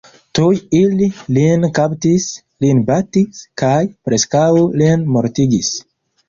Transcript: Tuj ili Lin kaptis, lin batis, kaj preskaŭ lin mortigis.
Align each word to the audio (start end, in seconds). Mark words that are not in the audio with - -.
Tuj 0.37 0.45
ili 0.77 1.09
Lin 1.37 1.67
kaptis, 1.79 2.25
lin 2.65 2.81
batis, 2.87 3.43
kaj 3.63 3.75
preskaŭ 4.09 4.49
lin 4.83 5.05
mortigis. 5.19 5.71